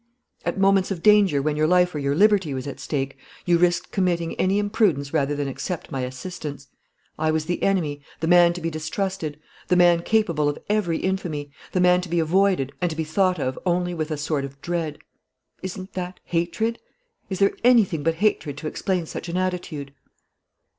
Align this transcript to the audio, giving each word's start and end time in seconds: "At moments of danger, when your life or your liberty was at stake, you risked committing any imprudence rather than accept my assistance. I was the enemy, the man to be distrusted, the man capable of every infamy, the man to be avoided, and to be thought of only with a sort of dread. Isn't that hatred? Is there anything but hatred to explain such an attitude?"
"At 0.43 0.57
moments 0.57 0.89
of 0.89 1.03
danger, 1.03 1.43
when 1.43 1.55
your 1.55 1.67
life 1.67 1.93
or 1.93 1.99
your 1.99 2.15
liberty 2.15 2.55
was 2.55 2.65
at 2.65 2.79
stake, 2.79 3.19
you 3.45 3.59
risked 3.59 3.91
committing 3.91 4.33
any 4.37 4.57
imprudence 4.57 5.13
rather 5.13 5.35
than 5.35 5.47
accept 5.47 5.91
my 5.91 6.01
assistance. 6.01 6.69
I 7.19 7.29
was 7.29 7.45
the 7.45 7.61
enemy, 7.61 8.01
the 8.19 8.25
man 8.25 8.53
to 8.53 8.61
be 8.61 8.71
distrusted, 8.71 9.39
the 9.67 9.75
man 9.75 10.01
capable 10.01 10.49
of 10.49 10.57
every 10.71 10.97
infamy, 10.97 11.51
the 11.71 11.81
man 11.81 12.01
to 12.01 12.09
be 12.09 12.17
avoided, 12.17 12.71
and 12.81 12.89
to 12.89 12.97
be 12.97 13.03
thought 13.03 13.37
of 13.37 13.59
only 13.63 13.93
with 13.93 14.09
a 14.09 14.17
sort 14.17 14.43
of 14.43 14.59
dread. 14.59 14.97
Isn't 15.61 15.93
that 15.93 16.19
hatred? 16.23 16.79
Is 17.29 17.37
there 17.37 17.53
anything 17.63 18.01
but 18.01 18.15
hatred 18.15 18.57
to 18.57 18.67
explain 18.67 19.05
such 19.05 19.29
an 19.29 19.37
attitude?" 19.37 19.93